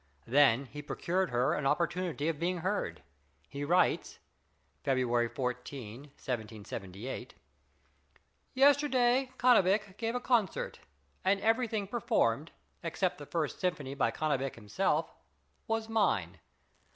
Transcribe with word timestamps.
Then 0.25 0.65
he 0.65 0.81
procured 0.81 1.29
her 1.29 1.53
an 1.53 1.67
opportunity 1.67 2.27
of 2.27 2.39
being 2.39 2.57
heard. 2.61 3.03
He 3.47 3.63
writes 3.63 4.17
(February 4.83 5.29
14, 5.29 5.99
1778): 6.01 7.35
Yesterday 8.55 9.29
Cannabich 9.37 9.95
gave 9.97 10.15
a 10.15 10.19
concert, 10.19 10.79
and 11.23 11.39
everything 11.41 11.85
performed 11.87 12.49
except 12.81 13.19
the 13.19 13.27
first 13.27 13.59
symphony 13.59 13.93
by 13.93 14.09
Cannabich 14.09 14.55
himself 14.55 15.13
was 15.67 15.87
mine. 15.87 16.39